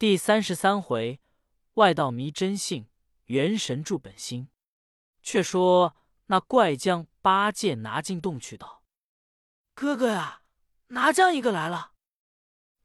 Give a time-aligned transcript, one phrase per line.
[0.00, 1.20] 第三十三回，
[1.74, 2.88] 外道迷真性，
[3.26, 4.48] 元神助本心。
[5.20, 5.94] 却说
[6.28, 8.82] 那怪将八戒拿进洞去，道
[9.76, 10.42] ：“哥哥呀，
[10.86, 11.92] 拿将一个来了。”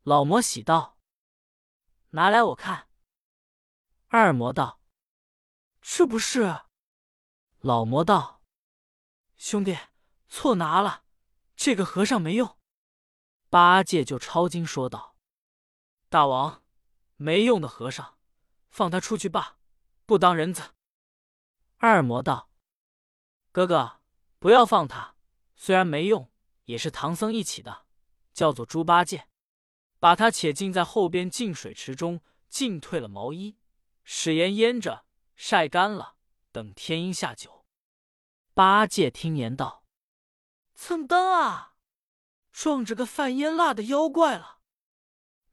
[0.04, 1.00] 老魔喜道
[2.12, 2.90] ：“拿来我看。”
[4.12, 4.82] 二魔道
[5.80, 6.64] ：“这不是？”
[7.64, 8.44] 老魔道
[9.38, 9.78] ：“兄弟，
[10.28, 11.06] 错拿了，
[11.56, 12.58] 这个和尚没用。”
[13.50, 15.16] 八戒就抄经说道
[16.12, 16.62] ：“大王。”
[17.18, 18.18] 没用的和尚，
[18.70, 19.58] 放他出去吧，
[20.06, 20.74] 不当人子。
[21.78, 22.50] 二魔道
[23.52, 24.02] ：“哥哥，
[24.40, 25.16] 不要放他，
[25.56, 26.32] 虽然没用，
[26.66, 27.86] 也是唐僧一起的，
[28.34, 29.28] 叫做猪八戒。
[30.00, 33.58] 把他且浸在后边净水池中，浸退了毛衣，
[34.04, 35.06] 使盐腌着，
[35.36, 36.16] 晒干了，
[36.52, 37.66] 等天阴下酒。”
[38.54, 39.84] 八戒听言道
[40.76, 41.76] ：“蹭当啊，
[42.52, 44.55] 撞着个犯烟蜡的妖怪了。”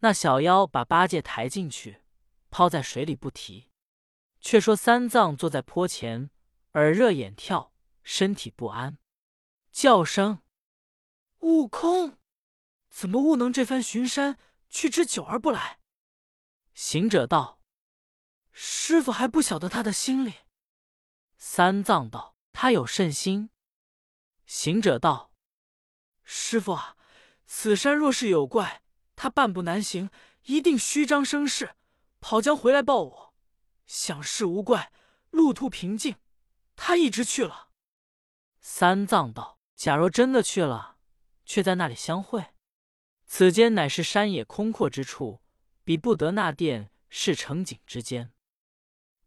[0.03, 2.03] 那小妖把八戒抬进去，
[2.51, 3.71] 抛在水里不提。
[4.41, 6.31] 却说三藏坐在坡前，
[6.73, 8.99] 耳热眼跳，身体不安，
[9.71, 10.43] 叫声
[11.39, 12.19] ：“悟空，
[12.91, 14.37] 怎么悟能这番巡山
[14.69, 15.79] 去之久而不来？”
[16.75, 17.61] 行者道
[18.51, 20.35] ：“师傅还不晓得他的心里。”
[21.39, 23.51] 三藏道：“他有甚心？”
[24.47, 25.33] 行者道
[26.25, 26.97] ：“师傅啊，
[27.47, 28.82] 此山若是有怪。”
[29.23, 30.11] 他半步难行，
[30.47, 31.77] 一定虚张声势，
[32.19, 33.35] 跑将回来报我。
[33.87, 34.91] 想是无怪，
[35.31, 36.17] 路途平静，
[36.75, 37.69] 他一直去了。
[38.61, 40.97] 三藏道：“假若真的去了，
[41.45, 42.47] 却在那里相会。
[43.25, 45.41] 此间乃是山野空阔之处，
[45.85, 48.33] 比不得那殿是城景之间。”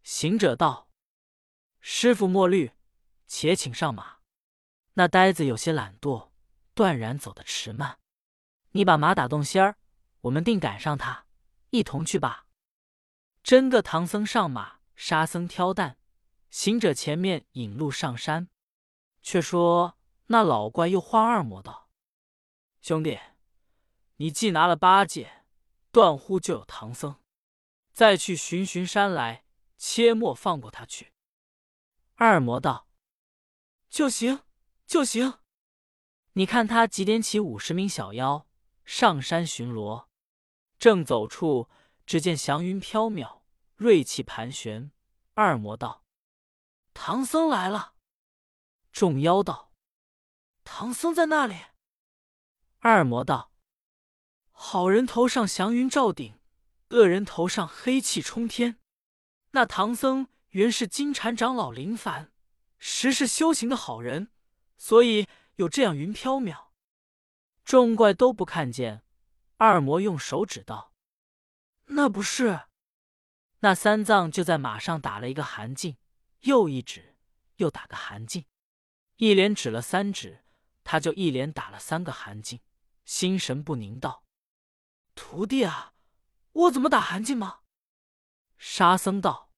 [0.03, 0.89] 行者道
[1.79, 2.73] ：“师傅莫虑，
[3.27, 4.17] 且请上马。
[4.95, 6.31] 那呆子有些懒惰，
[6.73, 7.97] 断然走得迟慢。
[8.71, 9.77] 你把马打动仙儿。”
[10.25, 11.27] 我们定赶上他，
[11.69, 12.47] 一同去吧。
[13.43, 15.97] 真个唐僧上马，沙僧挑担，
[16.49, 18.49] 行者前面引路上山。
[19.21, 21.89] 却说那老怪又唤二魔道
[22.81, 23.19] ：“兄弟，
[24.15, 25.45] 你既拿了八戒，
[25.91, 27.21] 断乎就有唐僧。
[27.93, 29.45] 再去巡巡山来，
[29.77, 31.13] 切莫放过他去。”
[32.15, 32.87] 二魔道
[33.89, 34.41] ：“就行，
[34.87, 35.39] 就行。
[36.33, 38.47] 你看他几点起五十名小妖
[38.83, 40.07] 上山巡逻。”
[40.77, 41.69] 正走处，
[42.05, 43.41] 只见祥云飘渺，
[43.75, 44.91] 锐气盘旋。
[45.33, 46.03] 二魔道
[46.93, 47.93] ：“唐僧来了。”
[48.91, 49.71] 众妖道
[50.63, 51.55] ：“唐僧在那里？”
[52.79, 53.51] 二魔道
[54.51, 56.39] ：“好人头上祥云罩顶，
[56.89, 58.79] 恶人头上黑气冲天。
[59.51, 62.31] 那唐僧原是金蝉长老林凡，
[62.77, 64.29] 实是修行的好人，
[64.77, 66.65] 所以有这样云飘渺。”
[67.63, 69.04] 众怪都不看见。
[69.57, 70.93] 二魔用手指道
[71.87, 72.61] ：“那不是。”
[73.59, 75.95] 那三藏就在马上打了一个寒噤，
[76.41, 77.17] 又一指，
[77.55, 78.45] 又打个寒噤，
[79.15, 80.45] 一连指了三指，
[80.83, 82.59] 他就一连打了三个寒噤，
[83.05, 84.23] 心神不宁道
[85.15, 85.93] ：“徒弟啊，
[86.51, 87.61] 我怎么打寒噤吗？”
[88.59, 89.51] 沙僧道：“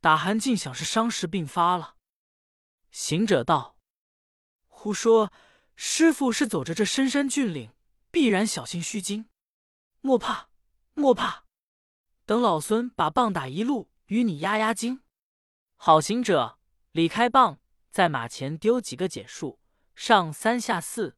[0.00, 1.96] 打寒噤想是伤势病发了。”
[2.90, 3.76] 行者道
[4.66, 5.32] ：“胡说！
[5.76, 7.70] 师傅是走着这深山峻岭。”
[8.12, 9.26] 必然小心虚惊，
[10.02, 10.50] 莫怕
[10.92, 11.44] 莫怕，
[12.26, 15.00] 等老孙把棒打一路，与你压压惊。
[15.76, 16.58] 好行者，
[16.90, 17.58] 李开棒，
[17.90, 19.58] 在马前丢几个解数，
[19.94, 21.16] 上三下四，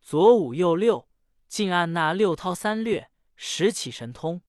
[0.00, 1.08] 左五右六，
[1.48, 4.40] 尽按那六韬三略，十起神通。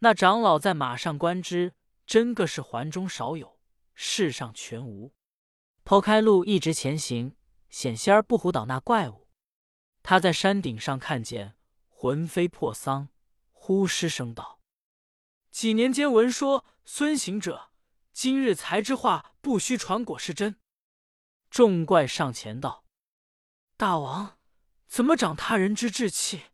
[0.00, 1.74] 那长老在马上观之，
[2.04, 3.60] 真个是环中少有，
[3.94, 5.14] 世上全无。
[5.84, 7.36] 剖开路一直前行，
[7.68, 9.19] 险些儿不唬倒那怪物。
[10.02, 11.56] 他在山顶上看见，
[11.88, 13.08] 魂飞魄丧，
[13.52, 14.60] 呼失声道
[15.50, 17.70] ：“几年间闻说孙行者，
[18.12, 20.58] 今日才知话不虚传果是真。”
[21.50, 22.84] 众怪上前道
[23.76, 24.38] ：“大王，
[24.86, 26.44] 怎么长他人之志气，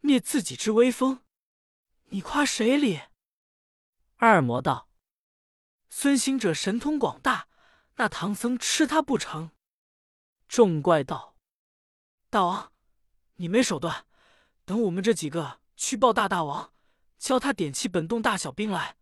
[0.00, 1.22] 灭自己之威风？
[2.06, 3.02] 你夸谁哩？”
[4.16, 4.88] 二魔道
[5.90, 7.48] ：“孙行者神通广大，
[7.96, 9.50] 那唐僧吃他不成？”
[10.48, 11.36] 众怪道
[12.30, 12.72] ：“大王。”
[13.36, 14.06] 你没手段，
[14.64, 16.72] 等我们这几个去报大大王，
[17.18, 18.96] 教他点起本洞大小兵来，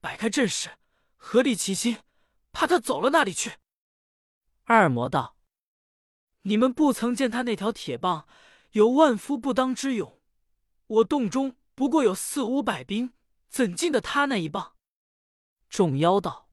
[0.00, 0.78] 摆开阵势，
[1.16, 1.98] 合力齐心，
[2.52, 3.58] 怕他走了那里去。
[4.64, 5.36] 二魔道
[6.42, 8.28] ：“你们不曾见他那条铁棒，
[8.72, 10.20] 有万夫不当之勇。
[10.86, 13.14] 我洞中不过有四五百兵，
[13.48, 14.76] 怎禁得他那一棒？”
[15.70, 16.50] 众妖道：“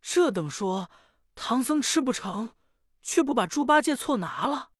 [0.00, 0.90] 这等说，
[1.34, 2.54] 唐僧吃不成，
[3.02, 4.70] 却不把猪八戒错拿了。”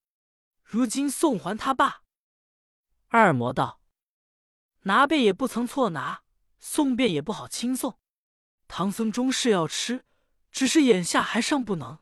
[0.70, 2.02] 如今送还他罢。
[3.06, 3.80] 二魔道
[4.84, 6.24] ：“拿便也不曾错拿，
[6.58, 7.98] 送便也不好轻送。
[8.66, 10.04] 唐僧终是要吃，
[10.50, 12.00] 只是眼下还尚不能。”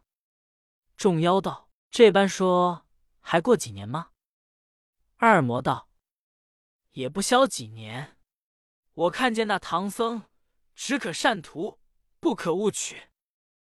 [0.99, 2.89] 众妖道：“这般说，
[3.21, 4.11] 还过几年吗？”
[5.19, 5.89] 二魔道
[6.91, 8.17] ：“也不消几年。
[8.95, 10.25] 我看见那唐僧，
[10.75, 11.79] 只可善图，
[12.19, 13.11] 不可误取。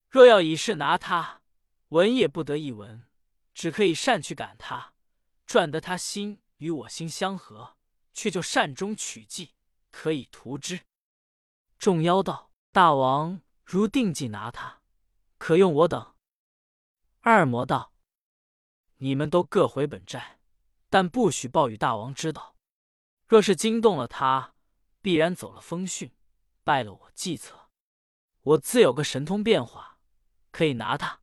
[0.07, 1.41] 若要以势拿他，
[1.89, 3.06] 闻也不得一闻，
[3.55, 4.93] 只可以善去赶他，
[5.47, 7.77] 赚得他心与我心相合，
[8.13, 9.55] 却就善中取计，
[9.89, 10.81] 可以图之。”
[11.79, 14.81] 众妖道：“大王如定计拿他，
[15.37, 16.13] 可用我等。”
[17.21, 17.93] 二魔道
[18.97, 20.39] ：“你们都各回本寨，
[20.89, 22.55] 但不许报与大王知道。
[23.25, 24.53] 若是惊动了他，
[25.01, 26.11] 必然走了风讯，
[26.63, 27.69] 败了我计策。
[28.41, 29.99] 我自有个神通变化，
[30.51, 31.21] 可以拿他。”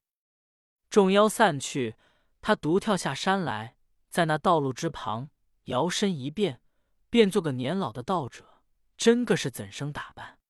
[0.91, 1.97] 众妖散去，
[2.43, 3.77] 他独跳下山来，
[4.11, 5.31] 在那道路之旁
[5.65, 6.61] 摇身一变，
[7.09, 8.63] 变做个年老的道者，
[8.97, 10.41] 真个是怎生打扮？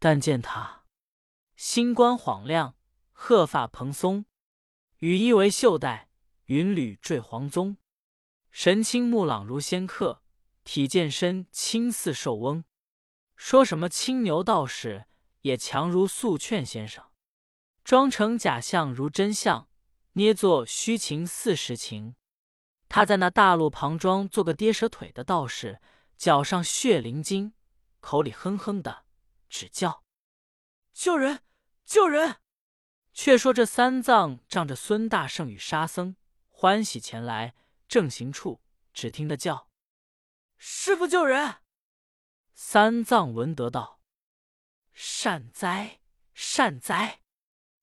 [0.00, 0.84] 但见他
[1.54, 2.74] 星冠晃亮，
[3.12, 4.24] 鹤发蓬松。
[4.98, 6.10] 羽衣为袖带，
[6.46, 7.76] 云履缀黄棕，
[8.50, 10.22] 神清目朗如仙客，
[10.64, 12.64] 体健身轻似寿翁。
[13.36, 15.06] 说什么青牛道士，
[15.42, 17.04] 也强如素劝先生。
[17.84, 19.69] 装成假象如真相，
[20.12, 22.16] 捏作虚情似实情。
[22.88, 25.80] 他在那大路旁庄做个跌蛇腿的道士，
[26.16, 27.52] 脚上血淋筋，
[28.00, 29.04] 口里哼哼的，
[29.48, 30.04] 只叫
[30.92, 31.40] 救人，
[31.84, 32.36] 救人。
[33.12, 36.16] 却说这三藏仗着孙大圣与沙僧
[36.48, 37.54] 欢喜前来，
[37.88, 38.60] 正行处，
[38.92, 39.68] 只听得叫
[40.56, 41.56] ：“师傅救人！”
[42.54, 44.00] 三藏闻得道
[44.92, 46.00] ：“善哉，
[46.34, 47.20] 善哉！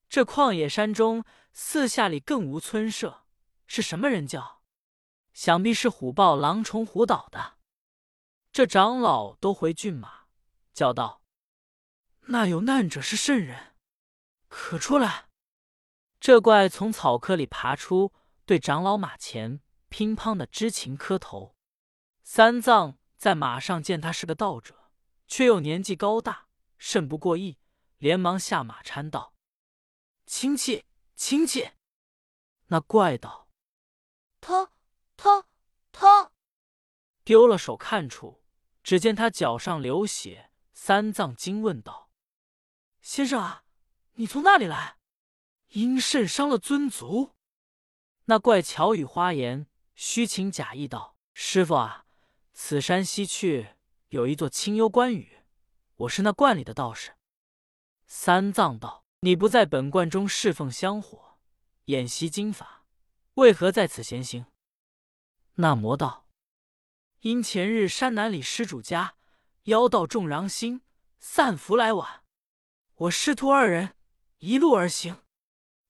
[0.07, 1.25] 这旷野山中
[1.59, 3.25] 四下里更无村舍，
[3.65, 4.61] 是什么人叫？
[5.33, 7.57] 想必是虎豹狼虫虎捣的。”
[8.53, 10.27] 这长老都回骏马，
[10.71, 11.23] 叫道
[12.29, 13.73] ：“那有难者是甚人？”
[14.47, 15.29] 可出来！
[16.19, 18.13] 这怪从草窠里爬出，
[18.45, 19.59] 对长老马前
[19.89, 21.55] 乒乓的知情磕头。
[22.21, 24.91] 三藏在马上见他是个道者，
[25.27, 27.57] 却又年纪高大，甚不过意，
[27.97, 29.33] 连忙下马搀道
[30.27, 30.85] ：“亲戚，
[31.17, 31.71] 亲戚！”
[32.67, 33.49] 那怪道
[34.39, 34.71] ：“他
[35.17, 35.47] 他
[35.91, 36.31] 他！”
[37.25, 38.41] 丢了手看处，
[38.81, 40.51] 只见他脚上流血。
[40.73, 42.11] 三藏惊问道
[43.01, 43.65] ：“先生啊！”
[44.19, 44.97] 你从那里来？
[45.69, 47.35] 因甚伤了尊足？
[48.25, 52.05] 那怪巧语花言，虚情假意道：“师傅啊，
[52.53, 53.75] 此山西去
[54.09, 55.43] 有一座清幽观宇，
[55.95, 57.17] 我是那观里的道士。”
[58.05, 61.39] 三藏道：“你不在本观中侍奉香火，
[61.85, 62.85] 演习经法，
[63.35, 64.45] 为何在此闲行？”
[65.55, 66.27] 那魔道
[67.21, 69.15] ：“因前日山南里施主家
[69.63, 70.81] 妖道众狼心，
[71.19, 72.23] 散伏来晚，
[72.95, 73.93] 我师徒二人。”
[74.39, 75.23] 一路而行，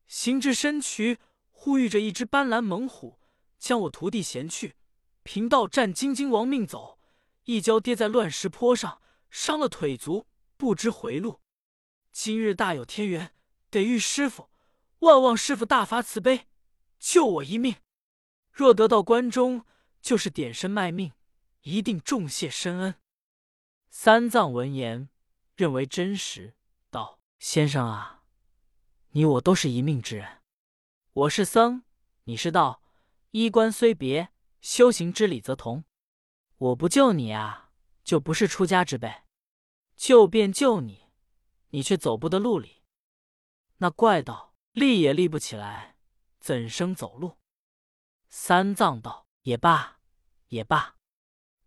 [0.07, 1.19] 行至深渠，
[1.51, 3.19] 忽遇着一只斑斓猛虎，
[3.59, 4.77] 将我徒弟衔去。
[5.23, 6.97] 贫道战兢兢亡命走，
[7.43, 11.41] 一跤跌在乱石坡上，伤了腿足，不知回路。
[12.19, 13.31] 今日大有天缘，
[13.69, 14.49] 得遇师傅，
[15.01, 16.47] 万望师傅大发慈悲，
[16.97, 17.75] 救我一命。
[18.51, 19.63] 若得到关中，
[20.01, 21.13] 就是点身卖命，
[21.61, 22.95] 一定重谢深恩。
[23.91, 25.09] 三藏闻言，
[25.55, 26.55] 认为真实，
[26.89, 28.23] 道：“先生啊。”
[29.13, 30.41] 你我都是一命之人，
[31.13, 31.83] 我是僧，
[32.23, 32.81] 你是道，
[33.29, 35.83] 衣冠虽别，修行之理则同。
[36.57, 37.69] 我不救你啊，
[38.03, 39.21] 就不是出家之辈；
[39.95, 41.06] 救便救你，
[41.69, 42.83] 你却走不得路里。
[43.77, 45.97] 那怪道立也立不起来，
[46.39, 47.37] 怎生走路？
[48.29, 49.99] 三藏道也罢，
[50.47, 50.97] 也罢，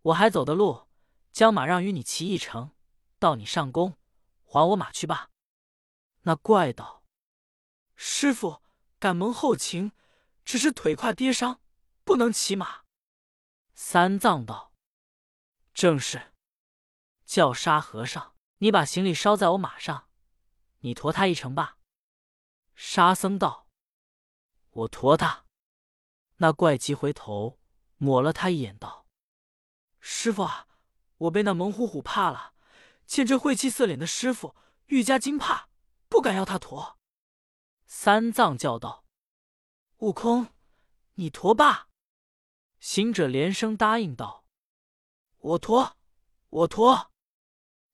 [0.01, 0.87] 我还走得路，
[1.31, 2.75] 将马让与你骑一程，
[3.19, 3.97] 到你上宫，
[4.43, 5.29] 还我马去吧。
[6.21, 7.03] 那怪道。
[7.95, 8.61] 师傅，
[8.99, 9.91] 敢蒙厚情，
[10.43, 11.61] 只是腿胯跌伤，
[12.03, 12.83] 不能骑马。
[13.73, 14.73] 三藏道
[15.73, 16.33] ：“正是。”
[17.25, 20.07] 叫沙和尚，你把行李捎在我马上，
[20.81, 21.79] 你驮他一程吧。
[22.75, 23.67] 沙僧道
[24.69, 25.47] ：“我驮他。”
[26.37, 27.59] 那怪急回头
[27.97, 29.07] 抹了他一眼，道
[29.99, 30.67] ：“师傅啊，
[31.17, 32.53] 我被那猛虎虎怕了，
[33.07, 35.69] 见这晦气色脸的师傅愈加惊怕，
[36.07, 36.99] 不敢要他驮。”
[37.87, 39.03] 三藏叫道
[39.97, 40.49] ：“悟空，
[41.15, 41.89] 你驮吧。”
[42.79, 44.45] 行者连声答应道
[45.37, 45.97] ：“我驮，
[46.49, 47.07] 我驮。”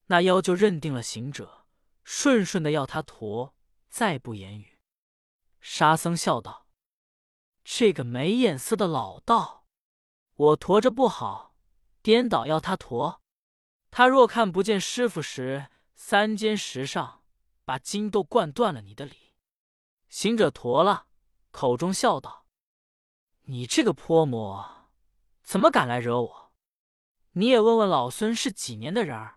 [0.08, 1.66] 那妖就认定了行者，
[2.04, 3.54] 顺顺的要他驮，
[3.90, 4.80] 再不言语。
[5.60, 6.68] 沙僧笑道
[7.64, 9.66] ：“这个没眼色的老道，
[10.36, 11.56] 我驮着不好，
[12.02, 13.22] 颠倒要他驮。”
[13.92, 17.24] 他若看不见师傅时，三尖石上
[17.66, 19.34] 把筋都灌断了你的理。
[20.08, 21.08] 行者驮了，
[21.52, 22.46] 口中笑道
[23.44, 24.90] ：“你这个泼魔，
[25.44, 26.54] 怎么敢来惹我？
[27.32, 29.37] 你也问问老孙是几年的人儿？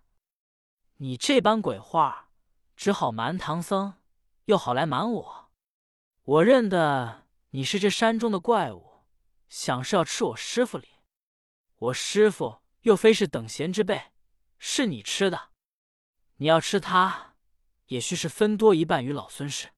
[1.02, 2.28] 你这般鬼话，
[2.76, 3.94] 只好瞒唐僧，
[4.44, 5.50] 又好来瞒我。
[6.24, 9.06] 我认得你是这山中的怪物。”
[9.48, 10.86] 想是要吃我师傅哩，
[11.76, 14.12] 我师傅又非是等闲之辈，
[14.58, 15.50] 是你吃的。
[16.36, 17.34] 你要吃他，
[17.86, 19.70] 也须是分多一半与老孙是。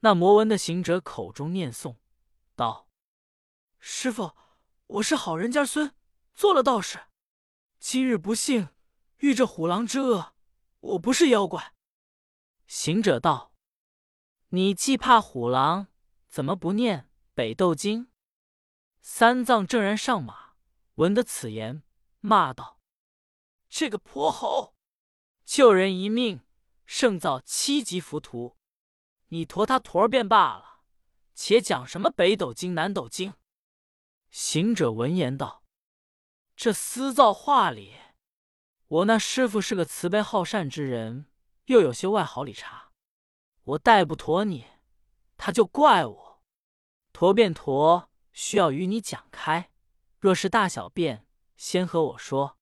[0.00, 1.96] 那魔文的行者口中念诵
[2.54, 2.88] 道
[3.80, 4.36] ：“师傅，
[4.86, 5.94] 我是好人家孙，
[6.34, 7.06] 做了道士。
[7.80, 8.68] 今日不幸
[9.18, 10.34] 遇这虎狼之恶，
[10.80, 11.74] 我不是妖怪。”
[12.66, 13.52] 行者道
[14.50, 15.88] ：“你既怕虎狼，
[16.28, 18.10] 怎么不念北斗经？”
[19.00, 20.54] 三藏正然上马，
[20.94, 21.84] 闻得此言，
[22.20, 22.80] 骂道
[23.70, 24.74] ：“这个泼猴，
[25.44, 26.40] 救人一命，
[26.84, 28.56] 胜造七级浮屠。
[29.28, 30.80] 你驮他驮儿便罢了，
[31.34, 33.34] 且讲什么北斗经、南斗经？”
[34.30, 35.62] 行者闻言道
[36.56, 37.94] ：“这私造话里，
[38.88, 41.26] 我那师傅是个慈悲好善之人，
[41.66, 42.92] 又有些外好理查。
[43.64, 44.66] 我带不驮你，
[45.36, 46.42] 他就怪我。
[47.12, 49.70] 驮便驮。”需要与你讲开，
[50.18, 51.26] 若是大小便，
[51.56, 52.58] 先和我说；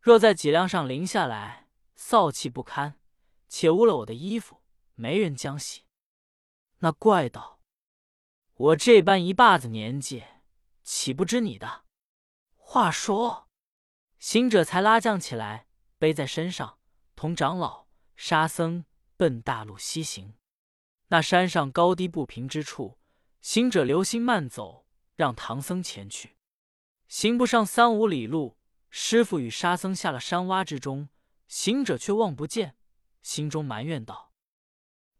[0.00, 3.00] 若在脊梁上淋下来，臊气不堪，
[3.48, 4.62] 且污了我的衣服，
[4.94, 5.82] 没人将洗。
[6.78, 7.58] 那怪道
[8.54, 10.22] ：“我这般一把子年纪，
[10.84, 11.82] 岂不知你的？”
[12.54, 13.49] 话说，
[14.20, 15.66] 行者才拉将起来，
[15.98, 16.78] 背在身上，
[17.16, 18.84] 同长老、沙僧
[19.16, 20.34] 奔大路西行。
[21.08, 23.00] 那山上高低不平之处，
[23.40, 24.86] 行者留心慢走。
[25.16, 26.38] 让唐僧前去，
[27.06, 28.56] 行不上三五里路，
[28.88, 31.10] 师傅与沙僧下了山洼之中，
[31.46, 32.74] 行者却望不见，
[33.20, 34.32] 心中埋怨道：“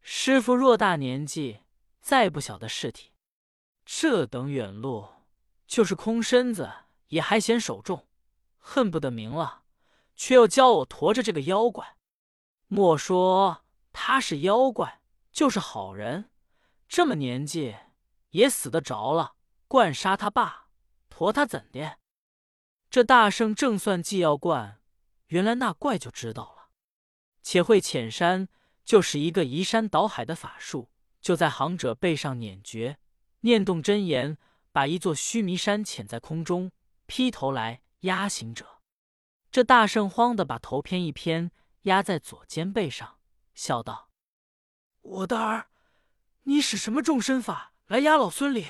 [0.00, 1.61] 师傅偌大年纪，
[2.00, 3.12] 再不晓得事体，
[3.85, 5.07] 这等远路，
[5.66, 6.73] 就是空身子
[7.09, 8.09] 也还嫌手重，
[8.61, 9.64] 恨不得明了，
[10.14, 11.97] 却又教我驮着这个妖怪。
[12.69, 15.00] 莫说他是妖怪，
[15.33, 16.31] 就是好人，
[16.87, 17.75] 这么年纪
[18.31, 19.35] 也死得着了。”
[19.67, 20.67] 惯杀他爸，
[21.09, 21.99] 驮他怎的？
[22.90, 24.81] 这大圣正算计要灌，
[25.29, 26.71] 原来那怪就知道了。
[27.43, 28.49] 且会潜山，
[28.85, 30.90] 就是一个移山倒海的法术，
[31.21, 32.99] 就在行者背上捻诀，
[33.43, 34.37] 念动真言，
[34.73, 36.73] 把一座须弥山潜在空中，
[37.07, 38.80] 劈头来压行者。
[39.50, 41.50] 这大圣慌的把头偏一偏，
[41.83, 43.19] 压在左肩背上，
[43.54, 44.11] 笑道
[45.02, 45.71] ：“我的儿，
[46.42, 48.66] 你使什么重身法来压老孙哩？”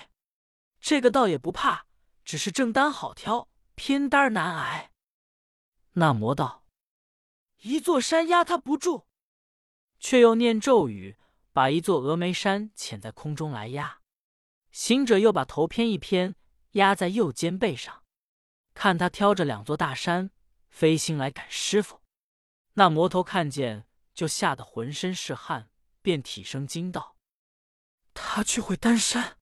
[0.80, 1.86] 这个倒也不怕，
[2.24, 4.92] 只是正单好挑，偏单难挨。
[5.92, 6.64] 那魔道
[7.60, 9.06] ：“一座山压他不住。”
[10.00, 11.18] 却又念咒语，
[11.52, 14.00] 把一座峨眉山潜在空中来压。
[14.70, 16.34] 行者又把头偏一偏，
[16.70, 17.99] 压在右肩背上，
[18.74, 20.30] 看他挑着两座大山
[20.68, 22.00] 飞星来赶师傅。
[22.74, 25.70] 那魔头看见，就吓得浑身是汗，
[26.02, 27.16] 便体声惊道
[28.14, 29.36] ：“他却会丹山。”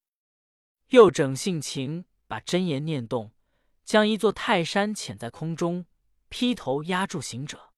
[0.89, 3.33] 又整性情，把真言念动，
[3.85, 5.85] 将一座泰山潜在空中，
[6.29, 7.73] 劈头压住行者。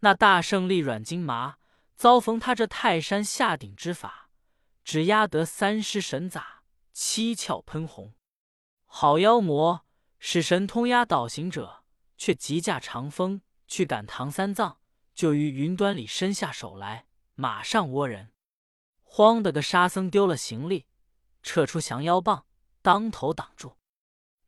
[0.00, 1.56] 那大圣力软筋麻，
[1.96, 4.30] 遭逢他这泰山下顶之法，
[4.84, 6.62] 只压得三尸神杂，
[6.92, 8.14] 七窍喷红。
[8.84, 9.85] 好妖魔
[10.28, 11.84] 使神通压倒行者，
[12.18, 14.80] 却急驾长风去赶唐三藏，
[15.14, 17.06] 就于云端里伸下手来，
[17.36, 18.32] 马上窝人。
[19.04, 20.86] 慌得个沙僧丢了行李。
[21.44, 22.44] 撤出降妖棒，
[22.82, 23.76] 当头挡住。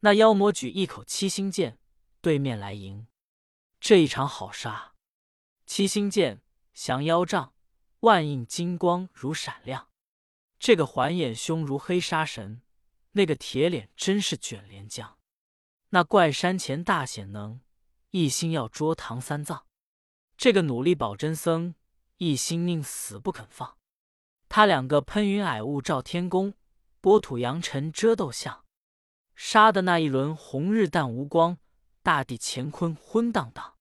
[0.01, 1.79] 那妖魔举一口七星剑，
[2.21, 3.07] 对面来迎。
[3.79, 4.95] 这一场好杀！
[5.65, 6.43] 七星剑、
[6.75, 7.55] 降妖杖，
[8.01, 9.91] 万应金光如闪亮。
[10.59, 12.63] 这个环眼凶如黑沙神，
[13.13, 15.18] 那个铁脸真是卷帘将。
[15.91, 17.61] 那怪山前大显能，
[18.11, 19.67] 一心要捉唐三藏。
[20.37, 21.75] 这个努力保真僧，
[22.17, 23.77] 一心宁死不肯放。
[24.49, 26.55] 他两个喷云霭雾照天宫。
[27.01, 28.65] 波土扬尘遮斗相，
[29.37, 31.59] 杀的那一轮红日淡无光，
[32.03, 33.77] 大地乾坤昏荡荡。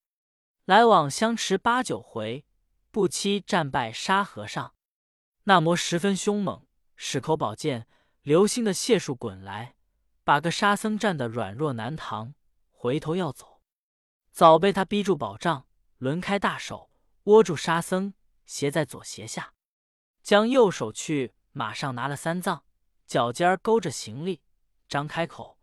[0.66, 2.46] 来往相持八九回，
[2.92, 4.76] 不期战败沙和尚。
[5.46, 7.88] 那魔十分凶猛，使口宝剑，
[8.22, 9.77] 流星的解数滚来，
[10.28, 12.34] 把个沙僧战得软弱难扛，
[12.74, 13.62] 回头要走，
[14.30, 15.70] 早被他逼住宝杖，
[16.00, 16.92] 抡开大手
[17.24, 18.14] 握住沙僧，
[18.46, 19.54] 斜在左斜下，
[20.22, 22.66] 将右手去马上拿了三藏。
[23.06, 24.42] 脚尖勾着行李，
[24.90, 25.58] 张开口，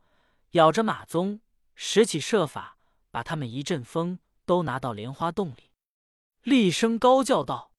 [0.52, 1.40] 咬着马鬃，
[1.74, 2.78] 使起设法，
[3.10, 5.72] 把他们一阵风都拿到莲花洞里，
[6.40, 7.70] 厉声高叫道：“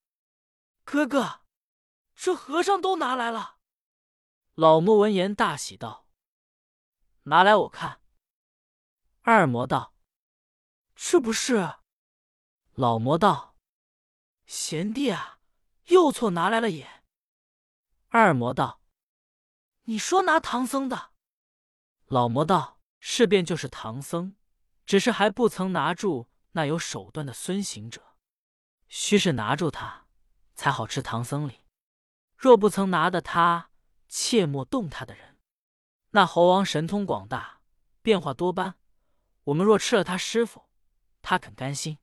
[0.85, 1.41] 哥哥，
[2.13, 3.55] 这和尚都拿来了！”
[4.53, 6.04] 老魔闻言大喜道
[7.25, 8.01] ：“拿来我看。”
[9.21, 9.93] 二魔道
[10.95, 11.75] ：“这不是？”
[12.73, 13.55] 老魔道
[14.47, 15.39] ：“贤弟啊，
[15.85, 17.03] 又错拿来了也。”
[18.09, 18.81] 二魔道
[19.85, 21.11] ：“你说拿唐僧的？”
[22.07, 24.35] 老魔道：“是便就是唐僧，
[24.85, 28.15] 只是还不曾拿住那有手段的孙行者，
[28.87, 30.07] 须是拿住他，
[30.53, 31.65] 才好吃唐僧礼。
[32.37, 33.71] 若不曾拿的他，
[34.07, 35.34] 切莫动他的人。
[36.15, 37.59] 那猴王神通广大，
[38.01, 38.75] 变化多般，
[39.43, 40.63] 我们若吃了他师傅，
[41.21, 41.97] 他肯甘心？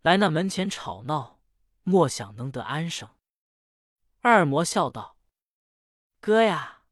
[0.00, 1.38] 来那门前吵闹，
[1.82, 3.06] 莫想能得安生。”
[4.22, 5.18] 二魔笑道
[6.22, 6.84] ：“哥呀，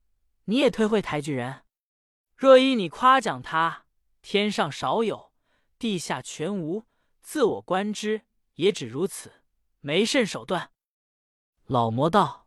[0.44, 1.64] 你也忒会抬举人。”
[2.36, 3.86] 若依你夸奖他，
[4.20, 5.32] 天上少有，
[5.78, 6.84] 地下全无。
[7.22, 9.42] 自我观之，也只如此，
[9.80, 10.70] 没甚手段。
[11.64, 12.46] 老魔道：“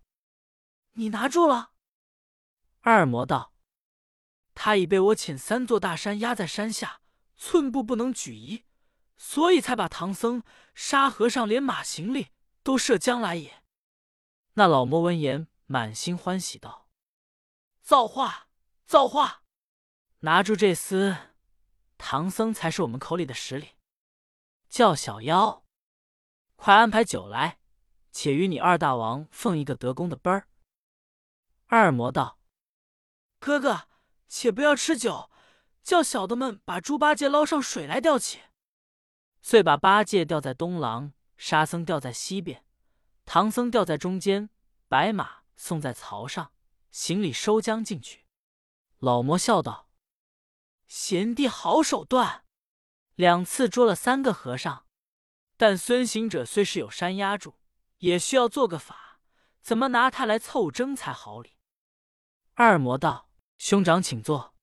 [0.93, 1.71] 你拿住了。”
[2.81, 3.53] 二魔道
[4.55, 7.01] ：“他已被我遣三座大山压在山下，
[7.35, 8.63] 寸步不能举移，
[9.17, 10.41] 所以才把唐僧、
[10.73, 12.29] 沙和尚连马行李
[12.63, 13.61] 都射将来也。”
[14.57, 16.87] 那老魔闻言，满心欢喜道
[17.83, 18.47] ：“造化，
[18.85, 19.43] 造化！”
[20.19, 21.33] 拿住这厮，
[21.97, 23.71] 唐僧才是我们口里的实力。
[24.69, 25.65] 叫小妖，
[26.55, 27.59] 快安排酒来，
[28.11, 30.47] 且与你二大王奉一个得功的杯儿。
[31.67, 32.39] 二魔道
[33.39, 33.87] ：“哥哥，
[34.27, 35.29] 且不要吃酒，
[35.83, 38.41] 叫小的们把猪八戒捞上水来吊起。”
[39.41, 42.65] 遂把八戒吊在东廊，沙僧吊在西边，
[43.25, 44.49] 唐僧吊在中间，
[44.87, 46.51] 白马送在槽上，
[46.91, 48.25] 行李收将进去。
[48.99, 49.89] 老魔笑道。
[50.87, 52.45] 贤弟好手段，
[53.15, 54.85] 两次捉了三个和尚，
[55.57, 57.55] 但孙行者虽是有山压住，
[57.97, 59.19] 也需要做个法，
[59.61, 61.57] 怎么拿他来凑争才好理？
[62.53, 63.24] 二魔道
[63.57, 64.53] ：“兄长请坐。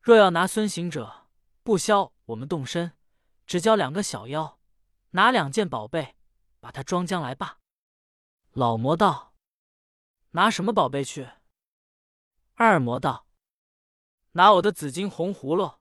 [0.00, 1.28] 若要拿孙行者，
[1.62, 2.92] 不消我们动身，
[3.46, 4.58] 只教两个小妖
[5.10, 6.16] 拿两件宝贝，
[6.60, 7.60] 把他装将来罢。”
[8.52, 9.34] 老魔道
[10.32, 11.30] ：“拿什么宝贝去？”
[12.54, 13.26] 二魔道。
[14.32, 15.78] 拿我的紫金红葫芦，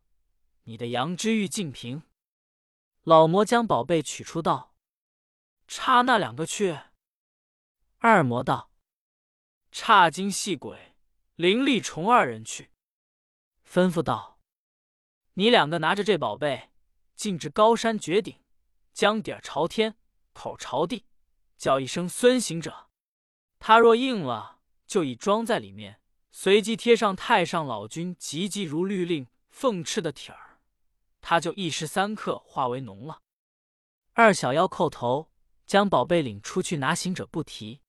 [0.63, 2.03] 你的羊脂玉净瓶。
[3.03, 4.73] 老魔将宝贝取出道
[5.67, 6.79] ：“差那两个去。”
[7.99, 8.71] 二魔道
[9.71, 10.86] ：“差金细鬼、
[11.37, 12.69] 灵力虫二人去。”
[13.65, 14.39] 吩咐道
[15.35, 16.69] ：“你两个拿着这宝贝，
[17.15, 18.37] 进至高山绝顶，
[18.91, 19.95] 将底儿朝天，
[20.33, 21.05] 口朝地，
[21.57, 22.89] 叫一声孙行者。
[23.57, 30.59] 他若应了，就已装在里面。”随即贴上太上老君急急如律令奉敕的帖儿，
[31.19, 33.23] 他就一时三刻化为脓了。
[34.13, 35.31] 二小妖叩头，
[35.65, 37.81] 将宝贝领出去拿行者不提。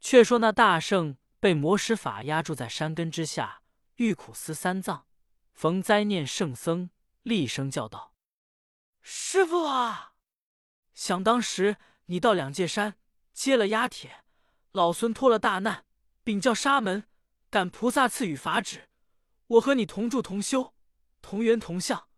[0.00, 3.60] 却说那大圣被魔使法压住在山根之下，
[3.96, 5.04] 欲苦思三藏，
[5.52, 6.88] 逢灾念圣僧，
[7.20, 8.14] 厉声叫道
[9.04, 10.14] ：“师傅啊！
[10.94, 11.76] 想当时
[12.06, 12.96] 你到两界山
[13.34, 14.24] 接了压帖，
[14.72, 15.84] 老孙脱了大难，
[16.22, 17.04] 禀教沙门。”
[17.52, 18.88] 感菩萨赐予法旨，
[19.48, 20.72] 我和你同住同修，
[21.20, 22.08] 同源同相，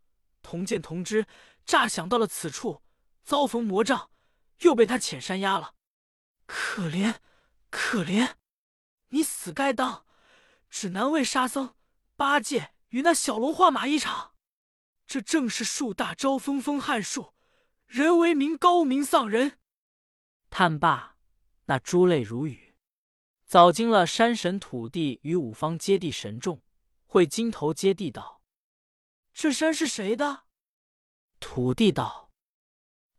[0.40, 1.26] 同见同知。
[1.64, 2.80] 乍想到了此处，
[3.24, 4.08] 遭逢魔障，
[4.60, 5.74] 又被他遣山压了。
[6.46, 7.16] 可怜，
[7.70, 8.34] 可怜！
[9.16, 10.04] 你死该当，
[10.68, 11.74] 只难为沙僧、
[12.16, 14.34] 八戒与那小龙画马一场。
[15.06, 17.32] 这正是树大招风，风撼树；
[17.86, 19.58] 人为名高，名丧人。
[20.50, 21.16] 叹罢，
[21.64, 22.76] 那珠泪如雨。
[23.46, 26.62] 早惊了山神土地与五方揭谛神众，
[27.06, 28.42] 会金头接地道
[29.32, 30.44] ：“这山是谁的？”
[31.40, 32.30] 土地道：“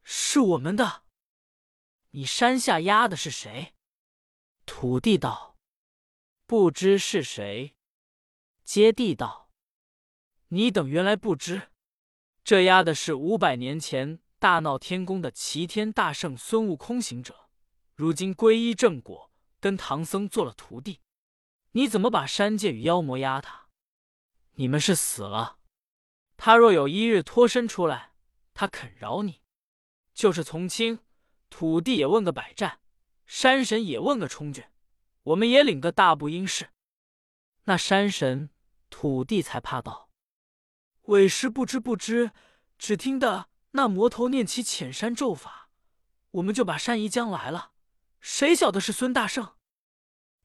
[0.03, 1.05] 是我们的。”
[2.12, 3.73] 你山下压的是谁？
[4.65, 5.55] 土地道
[6.47, 7.75] ：“不知是谁。”
[8.65, 9.51] 接地道
[10.49, 11.69] ：“你等原来不知，
[12.43, 17.49] 这压的是五百年前大闹天宫的齐天大圣孙悟空行者，
[17.93, 19.25] 如今皈依正果。”
[19.60, 21.01] 跟唐僧做了徒弟，
[21.71, 23.69] 你怎么把山界与妖魔压他？
[24.51, 25.57] 你们是死了。
[26.38, 28.13] 他若有一日脱身出来，
[28.53, 29.41] 他肯饶你。
[30.13, 30.99] 就是从轻，
[31.49, 32.79] 土地也问个百战，
[33.25, 34.71] 山神也问个充卷，
[35.27, 36.69] 我们也领个大不应事。
[37.63, 38.49] 那山神、
[38.89, 40.09] 土地才怕道
[41.07, 42.31] ：“委实不知不知，
[42.77, 45.69] 只听得那魔头念起浅山咒法，
[46.31, 47.73] 我们就把山移将来了。”
[48.21, 49.57] 谁晓得是孙大圣？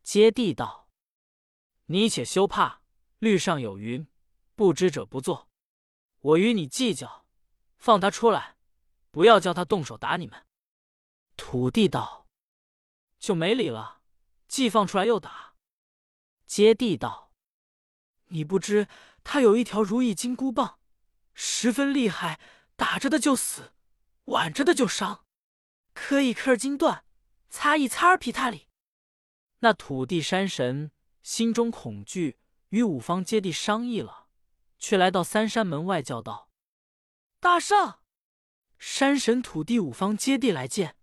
[0.03, 0.91] 接地道
[1.87, 2.83] ：“你且休怕，
[3.21, 4.09] 律上有云，
[4.57, 5.49] 不知者不作。
[6.21, 7.25] 我与你计较，
[7.77, 8.57] 放他出来，
[9.13, 10.45] 不要叫他动手打你们。”
[11.37, 12.27] 土地道
[13.21, 14.02] ：“就没理了，
[14.53, 15.55] 既放出来又打。”
[16.45, 17.33] 接地道
[18.29, 18.87] ：“你不知
[19.25, 20.79] 他有一条如意金箍棒，
[21.33, 22.39] 十分厉害，
[22.77, 23.73] 打着的就死，
[24.25, 25.25] 挽着的就伤，
[25.95, 27.07] 磕一磕筋断，
[27.49, 28.69] 擦一擦皮塌里。”
[29.61, 30.91] 那土地山神
[31.23, 32.39] 心中恐惧，
[32.69, 34.27] 与五方揭谛商议了，
[34.79, 36.51] 却来到三山门外叫道
[37.41, 38.01] ：“大圣，
[38.79, 40.99] 山神土地五方揭谛来见。”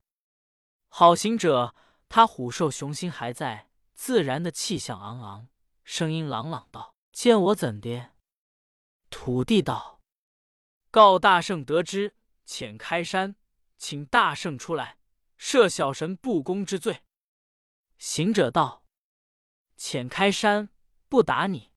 [0.89, 1.73] 好行者，
[2.09, 5.47] 他虎兽雄心还在，自然的气象昂昂，
[5.83, 8.15] 声音朗朗道：“见我怎的？”
[9.11, 10.01] 土地道
[10.89, 12.15] ：“告大圣得知，
[12.47, 13.35] 遣开山，
[13.77, 14.97] 请大圣出来，
[15.37, 17.03] 赦小神不公之罪。”
[17.99, 18.83] 行者道
[19.77, 20.69] ：“浅开山，
[21.07, 21.71] 不打你。”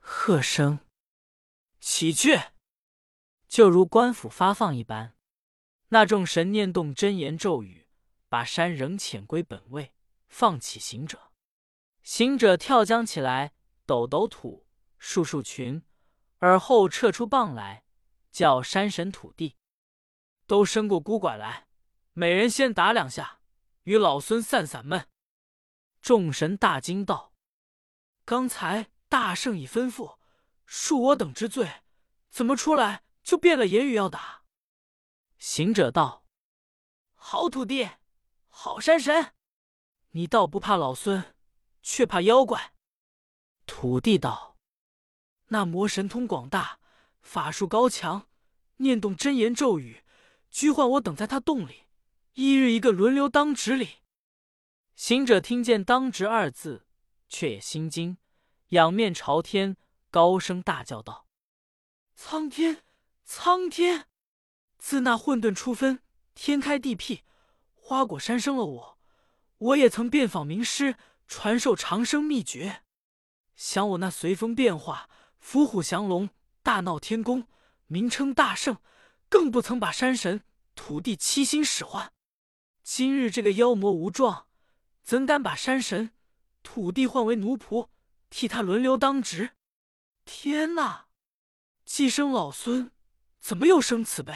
[0.00, 0.80] 喝声
[1.78, 2.40] ：“起去！”
[3.46, 5.16] 就如官府发放一般。
[5.90, 7.85] 那众神念动真言咒语，
[8.28, 9.94] 把山仍潜归本位，
[10.28, 11.32] 放起行者。
[12.02, 14.66] 行者跳将起来，抖抖土，
[14.98, 15.82] 束束裙，
[16.38, 17.84] 而后撤出棒来，
[18.30, 19.56] 叫山神土地
[20.46, 21.66] 都伸过孤拐来，
[22.12, 23.40] 每人先打两下，
[23.82, 25.08] 与老孙散散闷。
[26.00, 27.34] 众神大惊道
[28.24, 30.18] ：“刚才大圣已吩咐
[30.68, 31.82] 恕我等之罪，
[32.30, 34.44] 怎么出来就变了言语要打？”
[35.38, 36.24] 行者道
[37.14, 37.90] ：“好土地，
[38.58, 39.34] 好山神，
[40.12, 41.34] 你倒不怕老孙，
[41.82, 42.72] 却怕妖怪。”
[43.66, 44.56] 土地道
[45.48, 46.80] ：“那魔神通广大，
[47.20, 48.30] 法术高强，
[48.78, 50.02] 念动真言咒语，
[50.50, 51.82] 拘唤我等在他洞里，
[52.32, 53.96] 一日一个轮流当值里。”
[54.96, 56.86] 行者听见“当值”二字，
[57.28, 58.16] 却也心惊，
[58.68, 59.76] 仰面朝天，
[60.10, 61.28] 高声大叫道
[62.16, 62.82] ：“苍天，
[63.22, 64.08] 苍天！
[64.78, 66.02] 自那混沌初分，
[66.34, 67.22] 天开地辟，
[67.88, 68.98] 花果山生了我，
[69.58, 70.96] 我也曾遍访名师，
[71.28, 72.82] 传授长生秘诀。
[73.54, 76.30] 想我那随风变化，伏虎降龙，
[76.64, 77.46] 大闹天宫，
[77.86, 78.78] 名称大圣，
[79.28, 80.42] 更不曾把山神、
[80.74, 82.12] 土地七星使唤。
[82.82, 84.48] 今日这个妖魔无状。”
[85.04, 86.10] 怎敢把山神、
[86.64, 87.90] 土地换为奴仆，
[88.28, 89.50] 替他轮流当值？
[90.24, 91.06] 天哪！
[91.84, 92.90] 既生老孙，
[93.38, 94.34] 怎么又生此辈？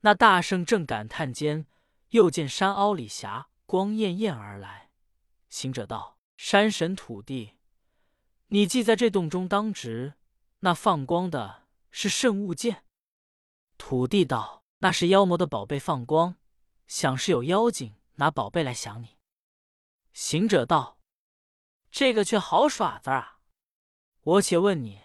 [0.00, 1.66] 那大圣正感叹间，
[2.14, 4.92] 又见山凹里霞光艳艳而来。
[5.48, 7.54] 行者道：“山神、土地，
[8.46, 10.14] 你既在这洞中当值，
[10.60, 12.84] 那放光的是甚物件？”
[13.78, 16.36] 土地道：“那是妖魔的宝贝放光，
[16.86, 19.18] 想是有妖精拿宝贝来降你。”
[20.14, 21.00] 行者道
[21.90, 23.40] ：“这个却好耍子啊！
[24.20, 25.00] 我且问你，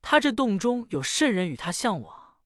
[0.00, 2.38] 他这洞中有甚人与他相往？”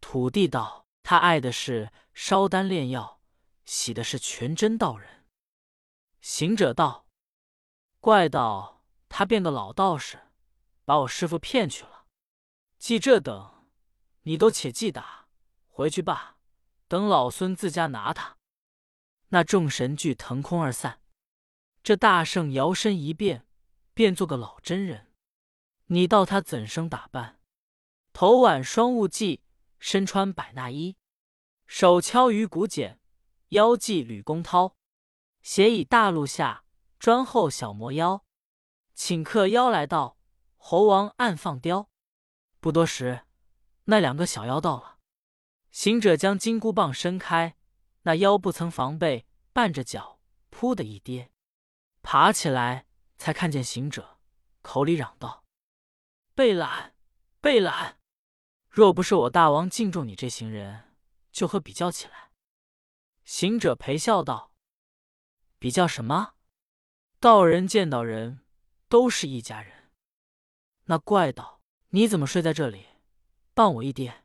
[0.00, 3.20] 土地道：“他爱的是烧丹炼药，
[3.64, 5.24] 喜的是全真道人。”
[6.20, 7.06] 行者道
[8.00, 10.32] ：“怪道他变个老道士，
[10.84, 12.06] 把我师傅骗去了。
[12.78, 13.68] 既这等，
[14.22, 15.28] 你都且记打
[15.68, 16.38] 回去罢，
[16.88, 18.38] 等老孙自家拿他。”
[19.28, 21.00] 那众神俱腾空而散。
[21.82, 23.46] 这大圣摇身一变，
[23.92, 25.12] 变做个老真人。
[25.88, 27.40] 你道他怎生打扮？
[28.14, 29.40] 头挽双雾髻，
[29.84, 30.96] 身穿百衲衣，
[31.66, 32.98] 手敲鱼骨简，
[33.50, 34.72] 腰系吕公绦，
[35.42, 36.64] 斜倚大路下，
[36.98, 38.24] 专候小魔妖。
[38.94, 40.16] 请客邀来到，
[40.56, 41.90] 猴王暗放雕。
[42.60, 43.26] 不多时，
[43.84, 45.00] 那两个小妖到了。
[45.70, 47.58] 行者将金箍棒伸开。
[48.04, 50.18] 那妖不曾防备，绊着脚，
[50.48, 51.30] 扑的一跌，
[52.00, 52.86] 爬起来
[53.18, 54.18] 才看见行者，
[54.62, 55.44] 口里嚷道
[56.34, 56.94] ：“被懒，
[57.42, 57.98] 被懒！
[58.74, 60.96] 若不是我大王敬重你这行人，
[61.30, 62.32] 就和比较起来。”
[63.24, 64.50] 行者陪笑道
[65.60, 66.34] ：“比较什么？
[67.20, 68.40] 道人见到人
[68.88, 69.92] 都是一家人。”
[70.86, 72.86] 那怪道：“你怎么睡在这里，
[73.54, 74.24] 伴我一爹？”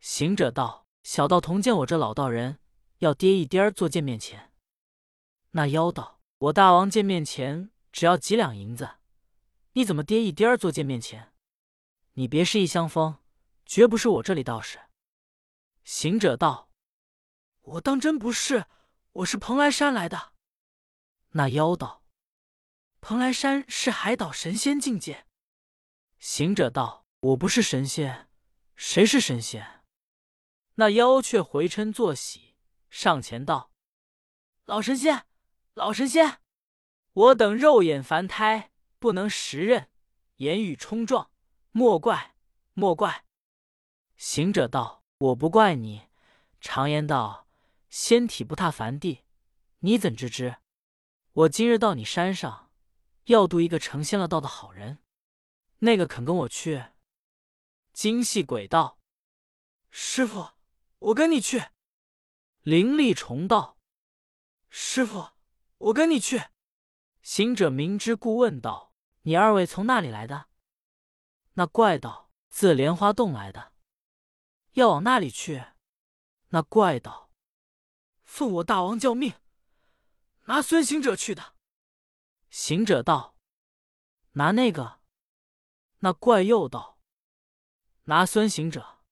[0.00, 2.58] 行者道：“小道同见我这老道人。”
[2.98, 4.52] 要跌一颠儿坐见面前。
[5.50, 8.96] 那妖道：“我大王见面前只要几两银子，
[9.72, 11.32] 你怎么跌一颠儿坐见面前？
[12.14, 13.18] 你别是一乡风，
[13.66, 14.80] 绝不是我这里道士。”
[15.84, 16.70] 行者道
[17.62, 18.66] ：“我当真不是，
[19.12, 20.32] 我是蓬莱山来的。”
[21.36, 22.04] 那妖道
[23.00, 25.26] ：“蓬莱山是海岛神仙境界。”
[26.18, 28.30] 行者道：“我不是神仙，
[28.74, 29.82] 谁是神仙？”
[30.76, 32.56] 那妖却回嗔作喜。
[32.88, 33.72] 上前道
[34.64, 35.26] ：“老神仙，
[35.74, 36.40] 老神仙，
[37.12, 39.90] 我等肉眼凡胎，不能识认，
[40.36, 41.30] 言语冲撞，
[41.72, 42.34] 莫怪，
[42.72, 43.23] 莫怪。”
[44.16, 46.08] 行者道：“我不怪你。
[46.60, 47.46] 常言道，
[47.88, 49.24] 仙体不踏凡地，
[49.80, 50.56] 你怎知之？
[51.32, 52.70] 我今日到你山上，
[53.24, 54.98] 要渡一个成仙了道的好人，
[55.80, 56.86] 那个肯跟我去？
[57.92, 58.98] 精细鬼道
[59.90, 60.52] ：“师傅，
[60.98, 61.64] 我跟你去。”
[62.62, 63.78] 灵力虫道
[64.70, 65.30] ：“师傅，
[65.78, 66.44] 我跟你去。”
[67.20, 70.46] 行者明知故问道：“你二位从哪里来的？”
[71.54, 73.72] 那怪道：“自莲花洞来的。”
[74.74, 75.64] 要往那里去？
[76.48, 77.32] 那怪道
[78.22, 79.34] ：“奉我大王教命，
[80.44, 81.56] 拿孙行者去的。”
[82.50, 83.36] 行者道
[84.34, 85.00] ：“拿那个？”
[85.98, 87.00] 那怪又道
[88.04, 89.04] ：“拿孙行者。”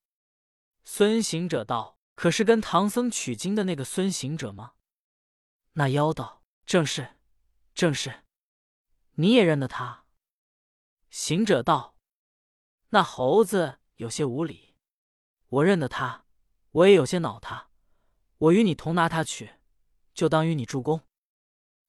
[0.85, 4.75] 孙行者道：“可是跟唐僧取经的那个孙行者吗？”
[5.75, 7.17] 那妖道：“正是，
[7.75, 8.25] 正是。
[9.15, 10.07] 你也认得他？”
[11.11, 11.97] 行者道
[12.91, 14.71] ：“那猴子有些无礼。”
[15.53, 16.25] 我认得他，
[16.71, 17.69] 我也有些恼他。
[18.39, 19.57] 我与你同拿他去，
[20.15, 21.07] 就当与你助攻。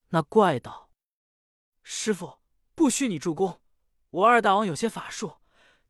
[0.10, 0.92] 那怪道
[1.82, 2.40] ：“师傅
[2.76, 3.62] 不许你助攻，
[4.10, 5.38] 我二大王有些法术，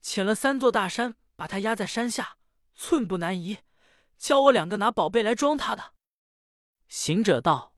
[0.03, 2.37] 遣了三座大山，把他压在山下，
[2.75, 3.57] 寸步难移。
[4.19, 5.95] 教我两个拿宝贝来装他的。”
[6.87, 7.75] 行者道：“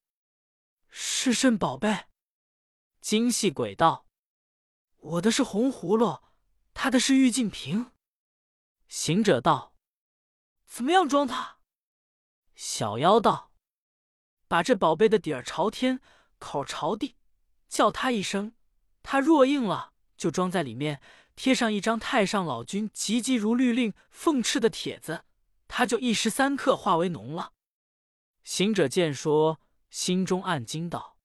[0.90, 2.08] 是甚宝贝？”
[3.00, 4.06] 精细鬼道
[5.00, 6.22] ：“我的是红葫芦，
[6.74, 7.94] 他的是玉净瓶。”
[8.90, 9.72] 行者道。
[10.66, 11.58] 怎么样装它？
[12.56, 13.52] 小妖道
[14.48, 16.00] ：“把这宝贝的底儿朝天，
[16.38, 17.16] 口朝地，
[17.68, 18.54] 叫他一声，
[19.04, 21.02] 他若应了，就装在里面，
[21.36, 25.26] 贴上一张太上老君急急如律令奉敕的帖子，
[25.68, 27.54] 他就一时三刻化为脓了。”
[28.44, 31.18] 行者见说，心中暗惊道：“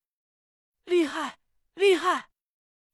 [0.84, 1.38] 厉害，
[1.74, 2.30] 厉害！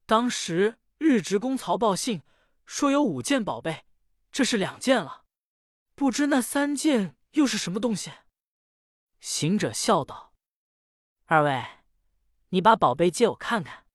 [0.05, 2.23] 当时日职公曹报信
[2.65, 3.85] 说有五件宝贝，
[4.31, 5.25] 这是两件了。”
[5.97, 8.13] 不知那三件又是什么东西？
[9.19, 10.35] 行者笑道
[11.25, 11.65] ：“二位，
[12.51, 13.87] 你把宝贝借我看看。”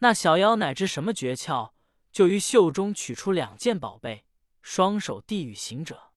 [0.00, 1.72] 那小妖乃知什么诀窍，
[2.12, 4.26] 就于袖中取出两件宝贝，
[4.60, 6.12] 双手递与行者。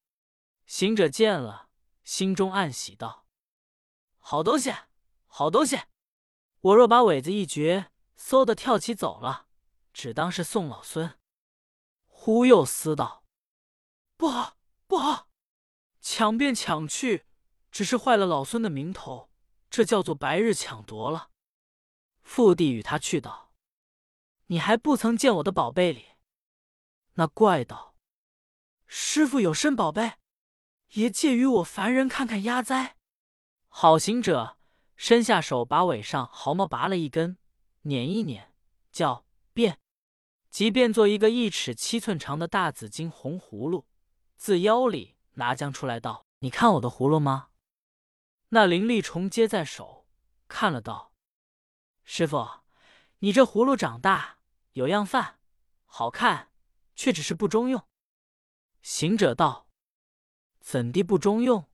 [0.66, 1.70] 行者见了，
[2.04, 3.26] 心中暗喜道
[4.20, 4.76] ：“好东西，
[5.28, 5.80] 好东西！
[6.60, 9.48] 我若把尾子一绝，嗖的跳起走了，
[9.94, 11.18] 只当是送老孙。”
[12.06, 13.24] 忽又思道
[14.18, 14.58] ：“不好！”
[14.90, 15.30] 不好，
[16.02, 17.24] 抢便抢去，
[17.70, 19.30] 只是坏了老孙的名头，
[19.70, 21.30] 这叫做白日抢夺了。
[22.24, 23.54] 父帝与他去道
[24.50, 26.08] ：“你还不曾见我的宝贝里？”
[27.14, 27.96] 那怪道
[28.88, 30.14] ：“师傅有甚宝贝，
[30.94, 32.98] 也借与我凡人看看压灾。”
[33.70, 34.58] 好行者
[34.96, 37.38] 伸下手，把尾上毫毛拔了一根，
[37.84, 38.52] 捻一捻，
[38.92, 39.24] 叫
[39.54, 39.80] 变，
[40.50, 43.86] 即变做一个一尺七寸长的大紫金红葫芦。
[44.40, 47.50] 自腰里拿将出来，道：“你看我的葫芦吗？”
[48.50, 50.08] 那灵力虫接在手，
[50.48, 51.14] 看了道
[52.06, 52.62] ：“师傅，
[53.18, 54.38] 你这葫芦长大
[54.72, 55.42] 有样范，
[55.86, 56.54] 好看，
[56.96, 57.86] 却只是不中用。”
[58.82, 59.68] 行者道
[60.62, 61.70] ：“怎地不中用？”